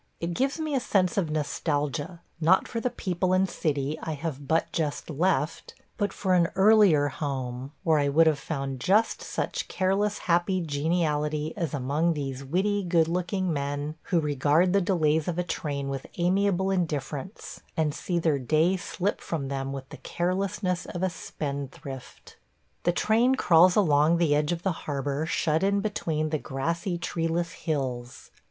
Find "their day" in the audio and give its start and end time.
18.17-18.77